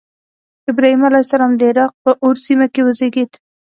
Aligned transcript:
ابراهیم 0.71 1.01
علیه 1.09 1.21
السلام 1.25 1.51
د 1.57 1.61
عراق 1.71 1.91
په 2.03 2.11
أور 2.25 2.35
سیمه 2.45 2.65
کې 2.73 2.81
وزیږېد. 2.87 3.31